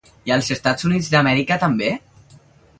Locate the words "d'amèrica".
1.13-1.61